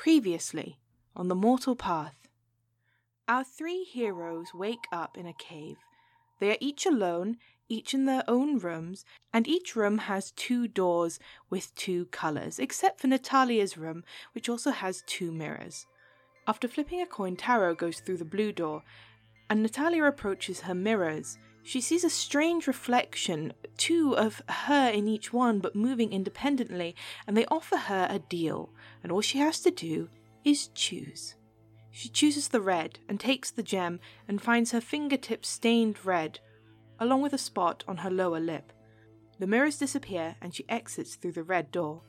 [0.00, 0.78] Previously,
[1.14, 2.26] on the mortal path.
[3.28, 5.76] Our three heroes wake up in a cave.
[6.38, 7.36] They are each alone,
[7.68, 11.18] each in their own rooms, and each room has two doors
[11.50, 14.02] with two colours, except for Natalia's room,
[14.32, 15.84] which also has two mirrors.
[16.46, 18.82] After flipping a coin, Taro goes through the blue door,
[19.50, 21.36] and Natalia approaches her mirrors.
[21.62, 26.96] She sees a strange reflection, two of her in each one, but moving independently,
[27.26, 28.70] and they offer her a deal,
[29.02, 30.08] and all she has to do
[30.44, 31.34] is choose.
[31.90, 36.40] She chooses the red and takes the gem and finds her fingertips stained red,
[36.98, 38.72] along with a spot on her lower lip.
[39.38, 42.02] The mirrors disappear and she exits through the red door.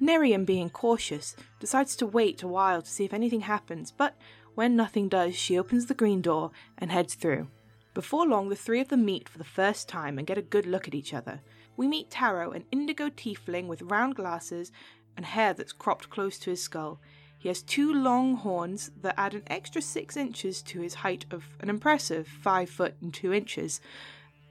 [0.00, 4.16] Nerium, being cautious, decides to wait a while to see if anything happens, but
[4.54, 7.48] when nothing does, she opens the green door and heads through.
[7.94, 10.66] Before long, the three of them meet for the first time and get a good
[10.66, 11.40] look at each other.
[11.76, 14.72] We meet Taro, an indigo tiefling with round glasses
[15.16, 17.00] and hair that's cropped close to his skull.
[17.38, 21.44] He has two long horns that add an extra six inches to his height of
[21.60, 23.80] an impressive five foot and two inches.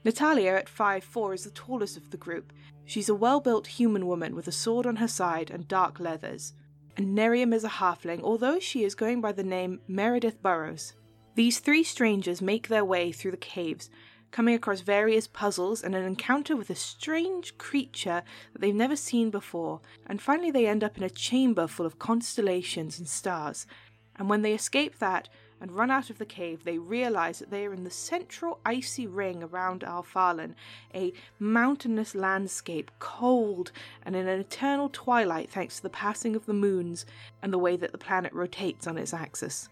[0.04, 2.52] Natalia, at five four, is the tallest of the group.
[2.84, 6.52] She's a well built human woman with a sword on her side and dark leathers.
[6.96, 10.92] And Nerium is a halfling, although she is going by the name Meredith Burrows.
[11.34, 13.88] These three strangers make their way through the caves,
[14.32, 19.30] coming across various puzzles and an encounter with a strange creature that they've never seen
[19.30, 23.66] before, and finally they end up in a chamber full of constellations and stars.
[24.16, 27.64] And when they escape that and run out of the cave, they realize that they
[27.64, 30.54] are in the central icy ring around Alphalan,
[30.94, 33.72] a mountainous landscape, cold
[34.04, 37.06] and in an eternal twilight thanks to the passing of the moons
[37.40, 39.70] and the way that the planet rotates on its axis.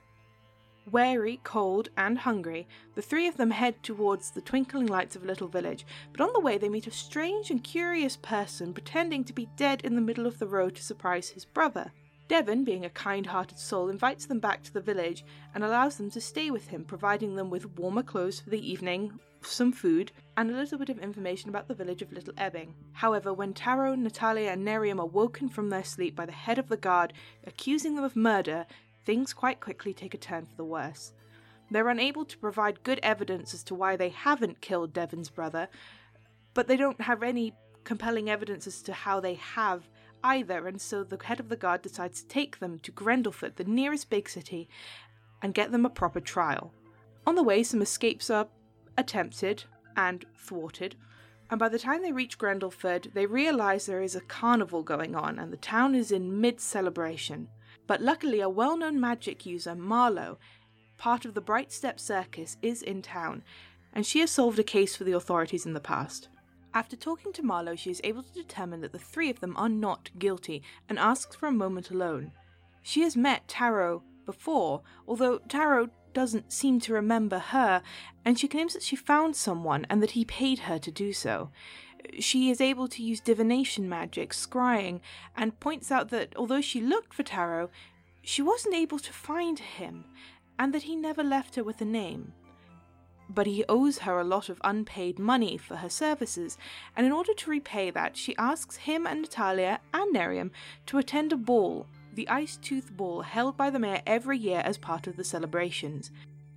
[0.93, 5.27] Weary, cold, and hungry, the three of them head towards the twinkling lights of a
[5.27, 9.33] little village, but on the way they meet a strange and curious person pretending to
[9.33, 11.93] be dead in the middle of the road to surprise his brother.
[12.27, 15.25] Devon, being a kind hearted soul, invites them back to the village
[15.55, 19.19] and allows them to stay with him, providing them with warmer clothes for the evening,
[19.43, 22.75] some food, and a little bit of information about the village of Little Ebbing.
[22.93, 26.69] However, when Taro, Natalia, and Nerium are woken from their sleep by the head of
[26.69, 27.13] the guard,
[27.47, 28.67] accusing them of murder,
[29.11, 31.13] things quite quickly take a turn for the worse.
[31.69, 35.69] They're unable to provide good evidence as to why they haven't killed Devon's brother,
[36.55, 39.89] but they don't have any compelling evidence as to how they have
[40.23, 43.65] either, and so the head of the guard decides to take them to Grendelford, the
[43.65, 44.69] nearest big city,
[45.43, 46.73] and get them a proper trial.
[47.27, 48.47] On the way, some escapes are
[48.97, 49.65] attempted
[49.97, 50.95] and thwarted,
[51.51, 55.37] and by the time they reach Grendelford, they realize there is a carnival going on
[55.37, 57.49] and the town is in mid celebration.
[57.91, 60.39] But luckily, a well known magic user, Marlowe,
[60.97, 63.43] part of the Bright Step Circus, is in town,
[63.93, 66.29] and she has solved a case for the authorities in the past.
[66.73, 69.69] After talking to Marlowe, she is able to determine that the three of them are
[69.69, 72.31] not guilty and asks for a moment alone.
[72.81, 77.83] She has met Taro before, although Taro doesn't seem to remember her,
[78.25, 81.51] and she claims that she found someone and that he paid her to do so
[82.19, 85.01] she is able to use divination magic, scrying,
[85.37, 87.71] and points out that although she looked for Taro,
[88.23, 90.05] she wasn't able to find him,
[90.59, 92.33] and that he never left her with a name.
[93.29, 96.59] But he owes her a lot of unpaid money for her services,
[96.97, 100.51] and in order to repay that, she asks him and Natalia and Nerium
[100.87, 104.77] to attend a ball, the Ice Tooth Ball, held by the mayor every year as
[104.79, 106.11] part of the celebrations.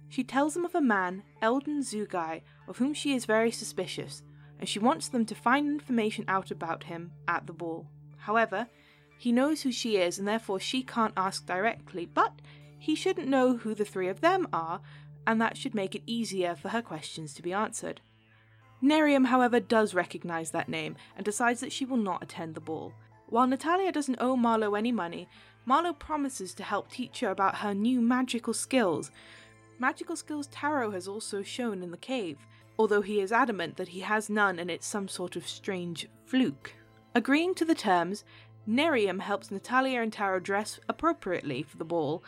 [0.10, 4.24] She tells them of a man, Eldon Zugai, of whom she is very suspicious,
[4.64, 7.86] and she wants them to find information out about him at the ball.
[8.16, 8.70] However,
[9.18, 12.32] he knows who she is and therefore she can't ask directly, but
[12.80, 14.80] he shouldn't know who the three of them are,
[15.28, 18.00] and that should make it easier for her questions to be answered.
[18.82, 22.94] Nerium, however, does recognize that name and decides that she will not attend the ball.
[23.28, 25.28] While Natalia doesn't owe Marlowe any money,
[25.66, 29.12] Marlowe promises to help teach her about her new magical skills.
[29.78, 32.38] Magical skills Taro has also shown in the cave,
[32.78, 36.74] although he is adamant that he has none and it's some sort of strange fluke.
[37.16, 38.24] Agreeing to the terms,
[38.68, 42.24] Nerium helps Natalia and Taro dress appropriately for the ball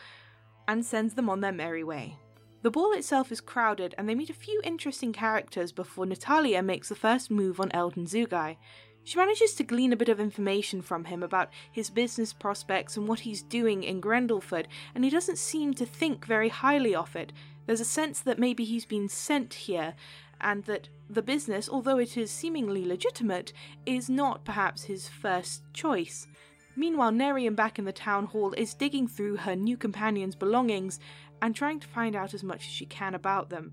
[0.68, 2.18] and sends them on their merry way.
[2.62, 6.88] The ball itself is crowded and they meet a few interesting characters before Natalia makes
[6.88, 8.56] the first move on Eldon Zugai.
[9.04, 13.06] She manages to glean a bit of information from him about his business prospects and
[13.06, 14.66] what he's doing in Grendelford,
[14.96, 17.32] and he doesn't seem to think very highly of it.
[17.66, 19.94] There's a sense that maybe he's been sent here
[20.40, 23.52] and that the business, although it is seemingly legitimate,
[23.84, 26.26] is not perhaps his first choice.
[26.74, 31.00] Meanwhile, Nerium back in the town hall is digging through her new companion's belongings
[31.40, 33.72] and trying to find out as much as she can about them.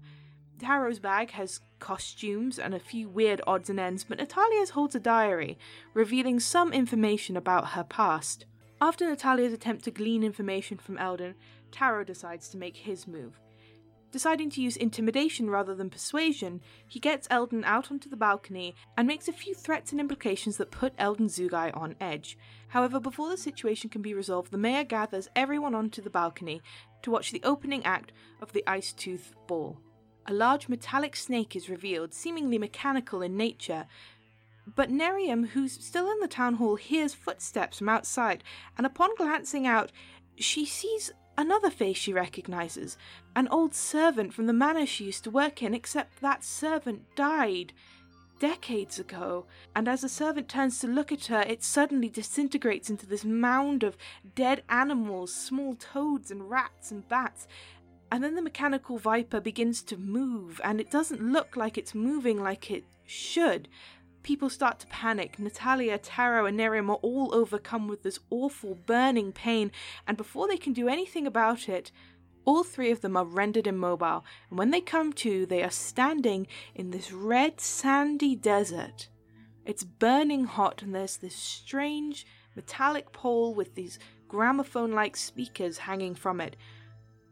[0.59, 4.99] Taro's bag has costumes and a few weird odds and ends, but Natalia's holds a
[4.99, 5.57] diary,
[5.93, 8.45] revealing some information about her past.
[8.79, 11.35] After Natalia's attempt to glean information from Eldon,
[11.71, 13.39] Taro decides to make his move.
[14.13, 19.07] Deciding to use intimidation rather than persuasion, he gets Eldon out onto the balcony and
[19.07, 22.37] makes a few threats and implications that put Eldon Zugai on edge.
[22.67, 26.61] However, before the situation can be resolved, the mayor gathers everyone onto the balcony
[27.01, 29.79] to watch the opening act of the Ice Tooth Ball.
[30.27, 33.87] A large metallic snake is revealed, seemingly mechanical in nature,
[34.75, 38.43] but Nerium, who's still in the town hall, hears footsteps from outside,
[38.77, 39.91] and upon glancing out,
[40.35, 42.97] she sees Another face she recognizes
[43.35, 47.73] an old servant from the manor she used to work in, except that servant died
[48.39, 49.45] decades ago.
[49.75, 53.83] And as the servant turns to look at her, it suddenly disintegrates into this mound
[53.83, 53.97] of
[54.35, 57.47] dead animals, small toads and rats and bats.
[58.11, 62.43] And then the mechanical viper begins to move, and it doesn't look like it's moving
[62.43, 63.67] like it should
[64.23, 65.37] people start to panic.
[65.37, 69.71] Natalia, Taro, and Nerium are all overcome with this awful burning pain,
[70.07, 71.91] and before they can do anything about it,
[72.45, 76.47] all three of them are rendered immobile, and when they come to, they are standing
[76.73, 79.09] in this red sandy desert.
[79.65, 82.25] It's burning hot, and there's this strange
[82.55, 86.55] metallic pole with these gramophone like speakers hanging from it,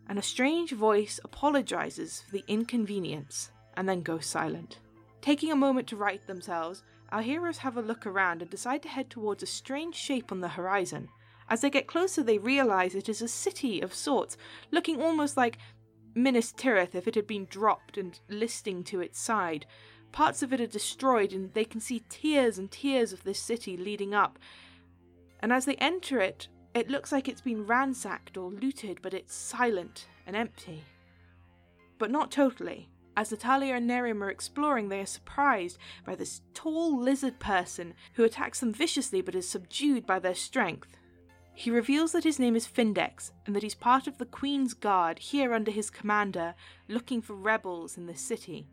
[0.07, 4.79] and a strange voice apologizes for the inconvenience and then goes silent.
[5.21, 8.89] Taking a moment to right themselves, our heroes have a look around and decide to
[8.89, 11.09] head towards a strange shape on the horizon.
[11.47, 14.37] As they get closer, they realize it is a city of sorts,
[14.71, 15.57] looking almost like
[16.15, 19.65] Minas Tirith if it had been dropped and listing to its side.
[20.11, 23.77] Parts of it are destroyed, and they can see tiers and tiers of this city
[23.77, 24.39] leading up.
[25.41, 29.35] And as they enter it, it looks like it's been ransacked or looted, but it's
[29.35, 30.83] silent and empty.
[31.97, 32.89] But not totally.
[33.17, 38.23] As Natalia and Nerium are exploring, they are surprised by this tall lizard person who
[38.23, 40.97] attacks them viciously but is subdued by their strength.
[41.53, 45.19] He reveals that his name is Findex and that he's part of the Queen's Guard
[45.19, 46.55] here under his commander,
[46.87, 48.67] looking for rebels in this city.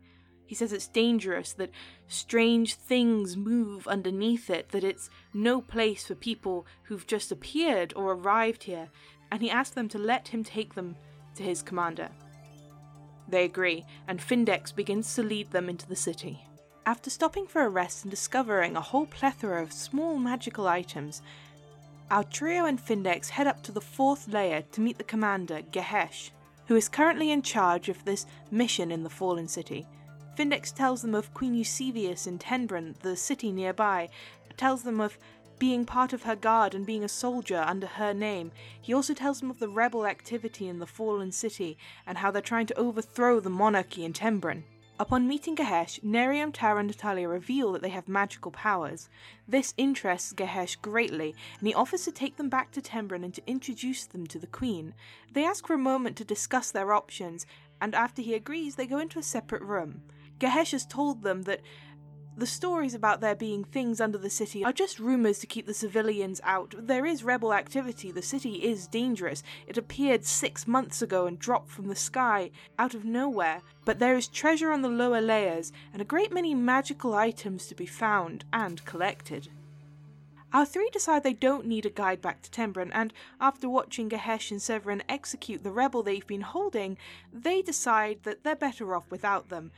[0.45, 1.69] He says it's dangerous, that
[2.07, 8.13] strange things move underneath it, that it's no place for people who've just appeared or
[8.13, 8.89] arrived here,
[9.31, 10.95] and he asks them to let him take them
[11.35, 12.09] to his commander.
[13.29, 16.45] They agree, and Findex begins to lead them into the city.
[16.85, 21.21] After stopping for a rest and discovering a whole plethora of small magical items,
[22.09, 26.31] our trio and Findex head up to the fourth layer to meet the commander, Gehesh,
[26.65, 29.85] who is currently in charge of this mission in the Fallen City.
[30.35, 34.09] Findex tells them of Queen Eusebius in Tenbren, the city nearby,
[34.57, 35.17] tells them of
[35.59, 38.51] being part of her guard and being a soldier under her name.
[38.81, 41.77] He also tells them of the rebel activity in the fallen city
[42.07, 44.63] and how they're trying to overthrow the monarchy in Tenbren.
[45.01, 49.07] Upon meeting Gehesh, Nerium, Taro, and Natalia reveal that they have magical powers.
[49.47, 53.47] This interests Gehesh greatly, and he offers to take them back to Tenbren and to
[53.47, 54.93] introduce them to the Queen.
[55.31, 57.45] They ask for a moment to discuss their options,
[57.79, 60.01] and after he agrees, they go into a separate room.
[60.37, 61.61] Gehesh has told them that
[62.39, 65.73] the stories about there being things under the city are just rumours to keep the
[65.73, 66.73] civilians out.
[66.77, 69.43] There is rebel activity, the city is dangerous.
[69.67, 73.61] It appeared six months ago and dropped from the sky out of nowhere.
[73.83, 77.75] But there is treasure on the lower layers, and a great many magical items to
[77.75, 79.49] be found and collected.
[80.53, 84.49] Our three decide they don't need a guide back to Tenbren, and after watching Gehesh
[84.49, 86.97] and Severin execute the rebel they've been holding,
[87.31, 89.71] they decide that they're better off without them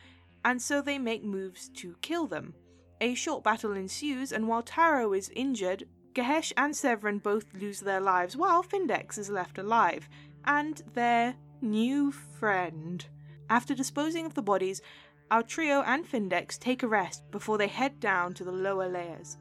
[0.44, 2.54] and so they make moves to kill them.
[3.02, 8.00] A short battle ensues, and while Taro is injured, Gehesh and Severin both lose their
[8.00, 10.08] lives while Findex is left alive,
[10.46, 13.04] and their new friend.
[13.50, 14.84] After disposing of the bodies,
[15.32, 19.38] our trio and Findex take a rest before they head down to the lower layers.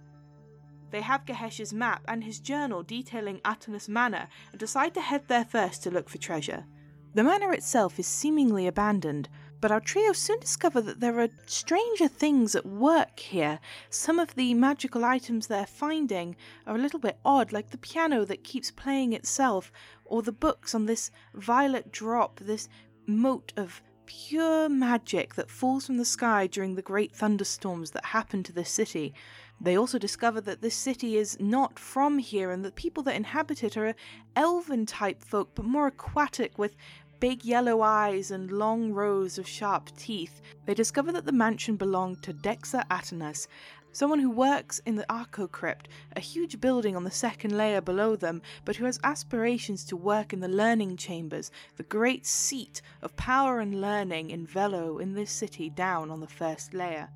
[0.91, 5.45] They have Gehesh's map and his journal detailing Atanus Manor and decide to head there
[5.45, 6.65] first to look for treasure.
[7.13, 9.29] The manor itself is seemingly abandoned,
[9.61, 13.61] but our trio soon discover that there are stranger things at work here.
[13.91, 16.37] Some of the magical items they're finding
[16.67, 19.71] are a little bit odd, like the piano that keeps playing itself,
[20.05, 22.69] or the books on this violet drop, this
[23.07, 28.43] mote of pure magic that falls from the sky during the great thunderstorms that happen
[28.43, 29.15] to this city.
[29.61, 33.63] They also discover that this city is not from here and the people that inhabit
[33.63, 33.95] it are
[34.35, 36.75] elven type folk, but more aquatic with
[37.21, 42.23] big yellow eyes and long rows of sharp teeth, they discover that the mansion belonged
[42.23, 43.47] to Dexa Atanus,
[43.93, 45.87] someone who works in the Arco Crypt,
[46.17, 50.33] a huge building on the second layer below them, but who has aspirations to work
[50.33, 55.31] in the learning chambers, the great seat of power and learning in Velo in this
[55.31, 57.11] city down on the first layer.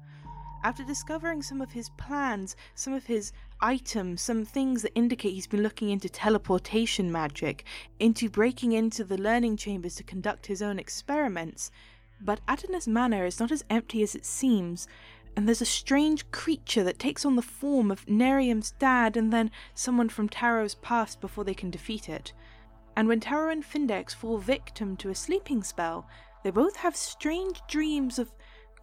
[0.64, 5.46] After discovering some of his plans, some of his items, some things that indicate he's
[5.46, 7.64] been looking into teleportation magic,
[8.00, 11.70] into breaking into the learning chambers to conduct his own experiments.
[12.18, 14.88] But Atonus Manor is not as empty as it seems,
[15.36, 19.50] and there's a strange creature that takes on the form of Nerium's dad and then
[19.74, 22.32] someone from Taro's past before they can defeat it.
[22.96, 26.08] And when Taro and Findex fall victim to a sleeping spell,
[26.42, 28.32] they both have strange dreams of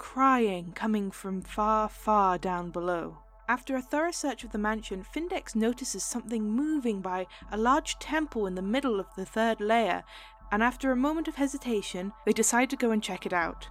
[0.02, 3.20] crying coming from far, far down below.
[3.48, 8.48] After a thorough search of the mansion, Findex notices something moving by a large temple
[8.48, 10.04] in the middle of the third layer,
[10.52, 13.68] and after a moment of hesitation, they decide to go and check it out.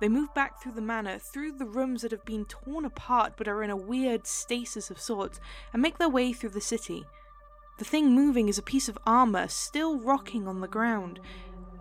[0.00, 3.46] They move back through the manor, through the rooms that have been torn apart but
[3.46, 5.38] are in a weird stasis of sorts,
[5.74, 7.04] and make their way through the city.
[7.76, 11.20] The thing moving is a piece of armor still rocking on the ground.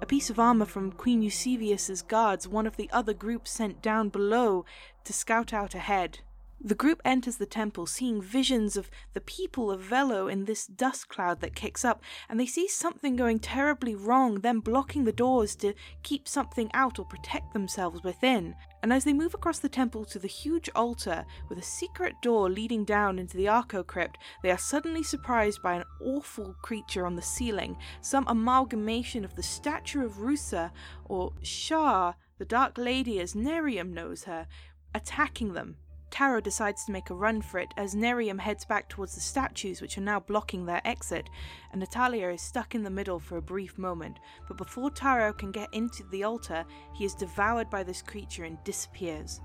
[0.04, 4.10] A piece of armor from Queen Eusebius's guards, one of the other groups sent down
[4.10, 4.66] below
[5.06, 6.20] to scout out ahead.
[6.60, 11.08] The group enters the temple, seeing visions of the people of Velo in this dust
[11.08, 15.56] cloud that kicks up, and they see something going terribly wrong, them blocking the doors
[15.56, 18.56] to keep something out or protect themselves within.
[18.84, 22.50] And as they move across the temple to the huge altar with a secret door
[22.50, 27.16] leading down into the Arco crypt, they are suddenly surprised by an awful creature on
[27.16, 30.70] the ceiling, some amalgamation of the statue of Rusa,
[31.06, 34.48] or Shar, the Dark Lady as Nerium knows her,
[34.94, 35.78] attacking them.
[36.14, 39.82] Taro decides to make a run for it as Nerium heads back towards the statues
[39.82, 41.28] which are now blocking their exit,
[41.72, 44.20] and Natalia is stuck in the middle for a brief moment.
[44.48, 48.64] But before Taro can get into the altar, he is devoured by this creature and
[48.64, 49.42] disappears.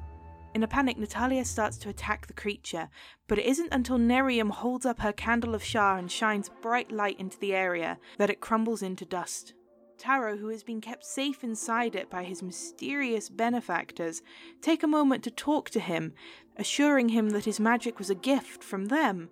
[0.53, 2.91] In a panic, Natalia starts to attack the creature,
[3.29, 7.19] but it isn't until Nerium holds up her candle of Shar and shines bright light
[7.19, 9.55] into the area that it crumbles into dust.
[9.99, 14.23] Taro, who has been kept safe inside it by his mysterious benefactors,
[14.63, 16.15] take a moment to talk to him,
[16.57, 19.29] assuring him that his magic was a gift from them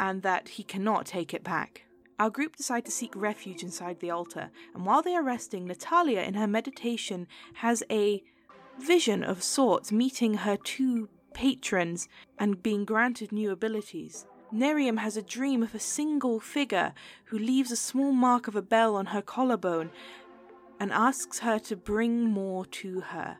[0.00, 1.84] and that he cannot take it back.
[2.18, 6.22] Our group decide to seek refuge inside the altar, and while they are resting, Natalia,
[6.22, 8.22] in her meditation, has a
[8.78, 12.08] vision of sorts meeting her two patrons
[12.38, 14.26] and being granted new abilities.
[14.54, 16.92] Nerium has a dream of a single figure
[17.26, 19.90] who leaves a small mark of a bell on her collarbone
[20.78, 23.38] and asks her to bring more to her.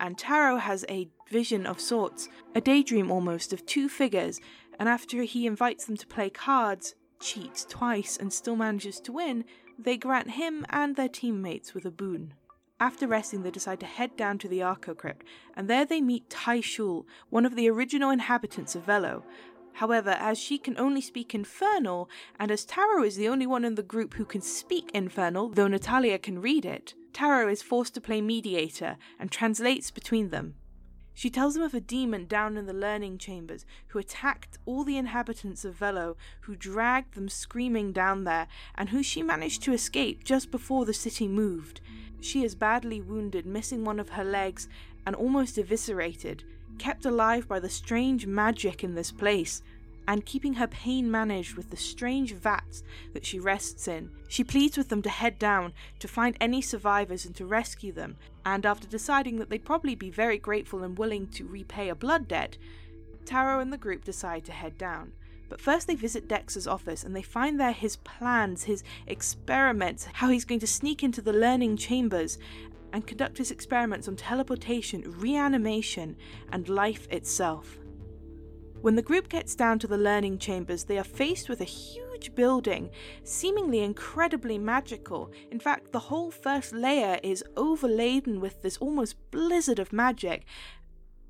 [0.00, 4.40] And Taro has a vision of sorts, a daydream almost, of two figures,
[4.78, 9.44] and after he invites them to play cards, cheats twice, and still manages to win,
[9.78, 12.34] they grant him and their teammates with a boon.
[12.80, 15.24] After resting, they decide to head down to the Arco Crypt,
[15.56, 19.24] and there they meet Tai Shul, one of the original inhabitants of Velo,
[19.74, 23.74] However, as she can only speak Infernal, and as Taro is the only one in
[23.74, 28.00] the group who can speak Infernal, though Natalia can read it, Taro is forced to
[28.00, 30.54] play mediator and translates between them.
[31.12, 34.96] She tells them of a demon down in the learning chambers who attacked all the
[34.96, 40.24] inhabitants of Velo, who dragged them screaming down there, and who she managed to escape
[40.24, 41.80] just before the city moved.
[42.20, 44.68] She is badly wounded, missing one of her legs,
[45.06, 46.44] and almost eviscerated,
[46.78, 49.62] kept alive by the strange magic in this place,
[50.06, 54.10] and keeping her pain managed with the strange vats that she rests in.
[54.28, 58.16] She pleads with them to head down to find any survivors and to rescue them,
[58.44, 62.28] and after deciding that they'd probably be very grateful and willing to repay a blood
[62.28, 62.58] debt,
[63.24, 65.12] Taro and the group decide to head down.
[65.48, 70.28] But first, they visit Dexa's office and they find there his plans, his experiments, how
[70.28, 72.38] he's going to sneak into the learning chambers
[72.94, 76.16] and conduct his experiments on teleportation, reanimation,
[76.52, 77.76] and life itself.
[78.82, 82.36] When the group gets down to the learning chambers, they are faced with a huge
[82.36, 82.90] building,
[83.24, 85.32] seemingly incredibly magical.
[85.50, 90.44] In fact, the whole first layer is overladen with this almost blizzard of magic,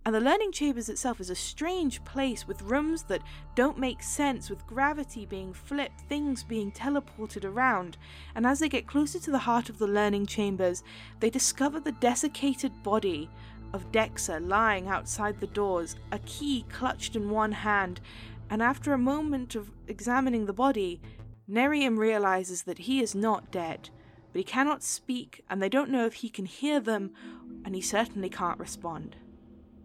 [0.07, 3.23] and the learning chambers itself is a strange place with rooms that
[3.55, 7.97] don't make sense, with gravity being flipped, things being teleported around.
[8.35, 10.83] And as they get closer to the heart of the learning chambers,
[11.21, 13.31] they discover the desiccated body
[13.73, 18.03] of Dexa lying outside the doors, a key clutched in one hand.
[18.51, 21.01] And after a moment of examining the body,
[21.51, 23.89] Nerium realizes that he is not dead,
[24.33, 27.13] but he cannot speak, and they don't know if he can hear them,
[27.65, 29.17] and he certainly can't respond.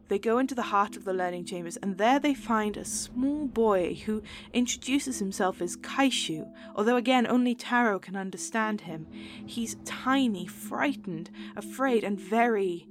[0.10, 3.46] They go into the heart of the learning chambers, and there they find a small
[3.46, 4.24] boy who
[4.54, 9.06] introduces himself as Kaishu, although again only Taro can understand him.
[9.46, 12.88] He's tiny, frightened, afraid, and very,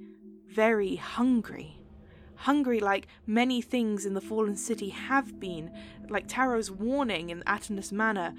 [0.47, 1.75] very hungry.
[2.35, 5.71] Hungry like many things in the fallen city have been,
[6.07, 8.33] like Taro's warning in Atonus Manor,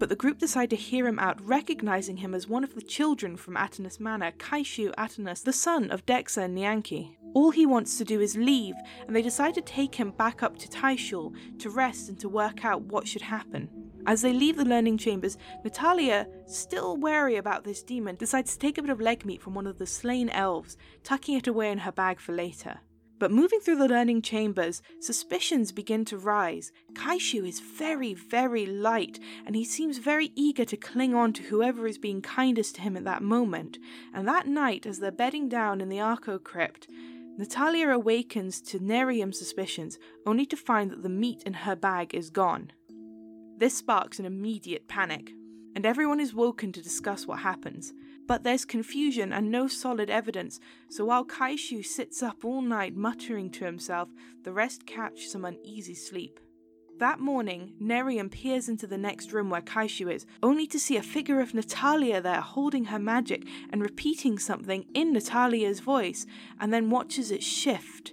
[0.00, 3.36] but the group decide to hear him out, recognizing him as one of the children
[3.36, 7.16] from Atonus Manor, Kaishu Atonus, the son of Dexa and Nyanki.
[7.34, 8.74] All he wants to do is leave,
[9.06, 12.64] and they decide to take him back up to Taishul to rest and to work
[12.64, 13.68] out what should happen.
[14.06, 18.78] As they leave the learning chambers, Natalia, still wary about this demon, decides to take
[18.78, 21.78] a bit of leg meat from one of the slain elves, tucking it away in
[21.78, 22.80] her bag for later.
[23.20, 26.72] But moving through the learning chambers, suspicions begin to rise.
[26.94, 31.86] Kaishu is very, very light, and he seems very eager to cling on to whoever
[31.86, 33.78] is being kindest to him at that moment.
[34.14, 36.88] And that night, as they're bedding down in the Arco crypt,
[37.36, 42.30] Natalia awakens to Nerium's suspicions, only to find that the meat in her bag is
[42.30, 42.72] gone.
[43.58, 45.32] This sparks an immediate panic,
[45.74, 47.92] and everyone is woken to discuss what happens.
[48.26, 53.50] But there's confusion and no solid evidence, so while Kaishu sits up all night muttering
[53.50, 54.08] to himself,
[54.42, 56.38] the rest catch some uneasy sleep.
[56.98, 61.02] That morning, Nerium peers into the next room where Kaishu is, only to see a
[61.02, 66.26] figure of Natalia there holding her magic and repeating something in Natalia's voice,
[66.60, 68.12] and then watches it shift.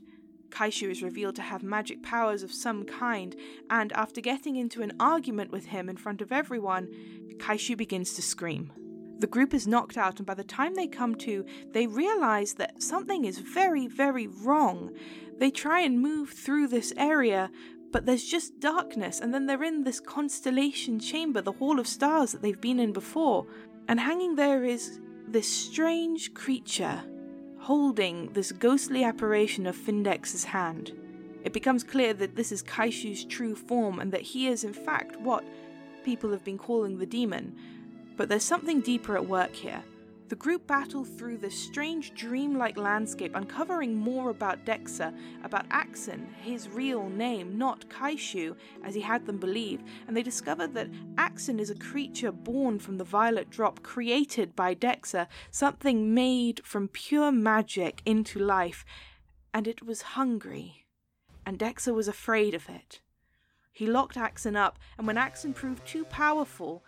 [0.50, 3.36] Kaishu is revealed to have magic powers of some kind,
[3.70, 6.88] and after getting into an argument with him in front of everyone,
[7.38, 8.72] Kaishu begins to scream.
[9.20, 12.84] The group is knocked out, and by the time they come to, they realize that
[12.84, 14.92] something is very, very wrong.
[15.40, 17.50] They try and move through this area,
[17.92, 22.32] but there's just darkness, and then they're in this constellation chamber, the Hall of Stars
[22.32, 23.48] that they've been in before.
[23.88, 27.04] And hanging there is this strange creature
[27.60, 30.92] holding this ghostly apparition of Findex's hand.
[31.44, 35.20] It becomes clear that this is Kaishu's true form and that he is, in fact,
[35.20, 35.44] what
[36.04, 37.56] people have been calling the demon,
[38.16, 39.84] but there's something deeper at work here.
[40.30, 46.68] The group battle through this strange dreamlike landscape, uncovering more about Dexa, about Axon, his
[46.68, 51.70] real name, not Kaishu, as he had them believe, and they discover that Axon is
[51.70, 58.02] a creature born from the violet drop created by Dexa, something made from pure magic
[58.06, 58.84] into life,
[59.54, 60.86] and it was hungry,
[61.46, 63.00] and Dexa was afraid of it.
[63.78, 66.84] He locked Axon up, and when Axon proved too powerful,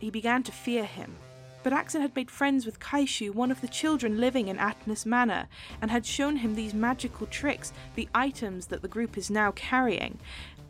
[0.00, 1.14] he began to fear him.
[1.62, 5.46] But Axon had made friends with Kaishu, one of the children living in Atnus Manor,
[5.80, 10.18] and had shown him these magical tricks, the items that the group is now carrying.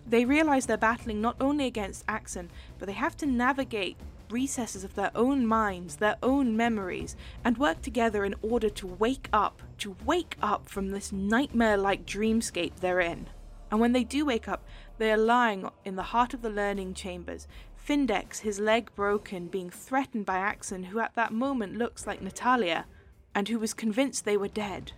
[0.07, 3.96] They realize they're battling not only against Axon, but they have to navigate
[4.29, 9.31] recesses of their own minds, their own memories, and work together in order to wake
[9.33, 13.29] up, to wake up from this nightmare like dreamscape they're in.
[13.70, 14.64] And when they do wake up,
[14.99, 19.71] they are lying in the heart of the learning chambers, Findex, his leg broken, being
[19.71, 22.85] threatened by Axon, who at that moment looks like Natalia,
[23.35, 24.93] and who was convinced they were dead.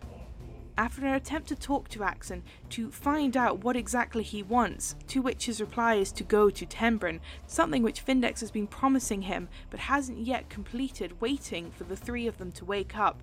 [0.79, 5.21] After an attempt to talk to Axon to find out what exactly he wants, to
[5.21, 9.49] which his reply is to go to Tenbren, something which Findex has been promising him
[9.69, 13.23] but hasn't yet completed, waiting for the three of them to wake up,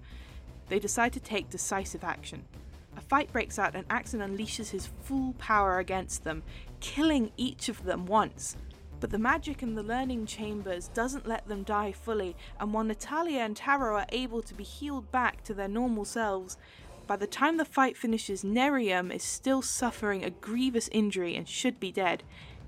[0.69, 2.45] they decide to take decisive action.
[2.95, 6.43] A fight breaks out and Axon unleashes his full power against them,
[6.79, 8.55] killing each of them once.
[8.99, 13.41] But the magic in the learning chambers doesn't let them die fully, and while Natalia
[13.41, 16.57] and Taro are able to be healed back to their normal selves,
[17.05, 21.79] by the time the fight finishes, Nerium is still suffering a grievous injury and should
[21.79, 22.23] be dead.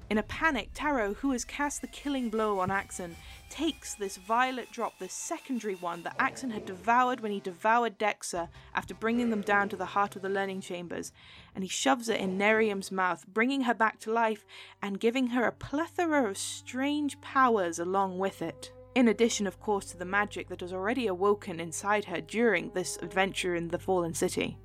[0.09, 3.15] In a panic, Taro, who has cast the killing blow on Axon,
[3.51, 8.49] takes this violet drop, the secondary one that Axon had devoured when he devoured Dexa
[8.73, 11.11] after bringing them down to the heart of the learning chambers,
[11.53, 14.47] and he shoves it in Nerium's mouth, bringing her back to life
[14.81, 18.71] and giving her a plethora of strange powers along with it.
[18.95, 22.97] In addition, of course, to the magic that has already awoken inside her during this
[23.03, 24.57] adventure in the Fallen City.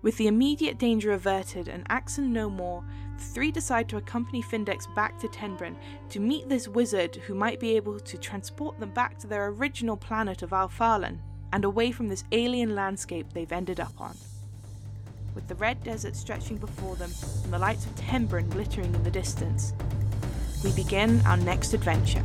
[0.00, 2.84] With the immediate danger averted and Axon no more,
[3.20, 5.76] three decide to accompany Findex back to Tenbren
[6.10, 9.96] to meet this wizard who might be able to transport them back to their original
[9.96, 11.18] planet of Alphalan
[11.52, 14.16] and away from this alien landscape they've ended up on.
[15.34, 17.10] With the red desert stretching before them
[17.44, 19.72] and the lights of Tenbren glittering in the distance,
[20.64, 22.24] we begin our next adventure.